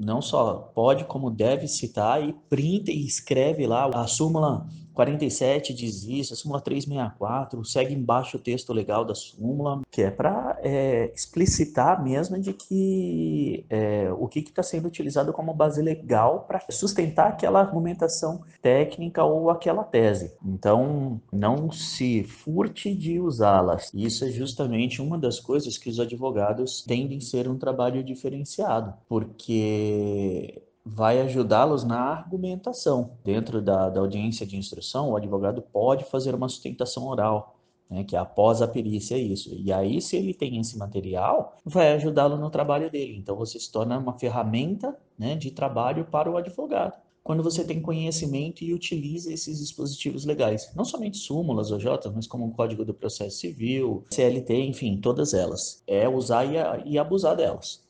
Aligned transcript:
não 0.00 0.22
só 0.22 0.54
pode, 0.74 1.04
como 1.04 1.30
deve 1.30 1.68
citar 1.68 2.26
e 2.26 2.32
printa 2.48 2.90
e 2.90 3.04
escreve 3.04 3.66
lá 3.66 3.84
a 3.86 4.06
súmula 4.06 4.66
47 5.00 5.72
diz 5.72 6.04
isso, 6.04 6.34
a 6.34 6.36
súmula 6.36 6.60
364, 6.60 7.64
segue 7.64 7.94
embaixo 7.94 8.36
o 8.36 8.40
texto 8.40 8.70
legal 8.70 9.02
da 9.02 9.14
súmula, 9.14 9.80
que 9.90 10.02
é 10.02 10.10
para 10.10 10.58
é, 10.62 11.10
explicitar 11.14 12.04
mesmo 12.04 12.38
de 12.38 12.52
que 12.52 13.64
é, 13.70 14.12
o 14.12 14.28
que 14.28 14.40
está 14.40 14.62
sendo 14.62 14.86
utilizado 14.86 15.32
como 15.32 15.54
base 15.54 15.80
legal 15.80 16.40
para 16.40 16.60
sustentar 16.70 17.28
aquela 17.28 17.60
argumentação 17.60 18.42
técnica 18.60 19.24
ou 19.24 19.48
aquela 19.48 19.84
tese. 19.84 20.34
Então, 20.44 21.18
não 21.32 21.72
se 21.72 22.22
furte 22.24 22.94
de 22.94 23.18
usá-las. 23.18 23.90
Isso 23.94 24.26
é 24.26 24.30
justamente 24.30 25.00
uma 25.00 25.16
das 25.16 25.40
coisas 25.40 25.78
que 25.78 25.88
os 25.88 25.98
advogados 25.98 26.82
tendem 26.82 27.16
a 27.16 27.22
ser 27.22 27.48
um 27.48 27.56
trabalho 27.56 28.04
diferenciado, 28.04 28.92
porque 29.08 30.62
vai 30.94 31.20
ajudá-los 31.20 31.84
na 31.84 32.00
argumentação. 32.00 33.12
Dentro 33.24 33.62
da, 33.62 33.88
da 33.88 34.00
audiência 34.00 34.46
de 34.46 34.56
instrução, 34.56 35.10
o 35.10 35.16
advogado 35.16 35.62
pode 35.62 36.04
fazer 36.04 36.34
uma 36.34 36.48
sustentação 36.48 37.06
oral, 37.06 37.56
né, 37.88 38.04
que 38.04 38.16
é 38.16 38.18
após 38.18 38.60
a 38.60 38.68
perícia 38.68 39.14
é 39.14 39.18
isso. 39.18 39.54
E 39.54 39.72
aí, 39.72 40.00
se 40.00 40.16
ele 40.16 40.34
tem 40.34 40.58
esse 40.58 40.76
material, 40.76 41.56
vai 41.64 41.92
ajudá-lo 41.92 42.36
no 42.36 42.50
trabalho 42.50 42.90
dele. 42.90 43.16
Então, 43.16 43.36
você 43.36 43.58
se 43.58 43.70
torna 43.70 43.98
uma 43.98 44.18
ferramenta 44.18 44.96
né, 45.18 45.36
de 45.36 45.50
trabalho 45.50 46.04
para 46.04 46.30
o 46.30 46.36
advogado. 46.36 46.98
Quando 47.22 47.42
você 47.42 47.62
tem 47.62 47.80
conhecimento 47.80 48.64
e 48.64 48.72
utiliza 48.72 49.32
esses 49.32 49.58
dispositivos 49.58 50.24
legais, 50.24 50.72
não 50.74 50.84
somente 50.84 51.18
súmulas, 51.18 51.70
OJ, 51.70 51.86
mas 52.14 52.26
como 52.26 52.46
o 52.46 52.52
Código 52.52 52.84
do 52.84 52.94
Processo 52.94 53.36
Civil, 53.38 54.04
CLT, 54.10 54.54
enfim, 54.64 54.96
todas 54.96 55.34
elas. 55.34 55.82
É 55.86 56.08
usar 56.08 56.44
e, 56.46 56.56
e 56.90 56.98
abusar 56.98 57.36
delas. 57.36 57.84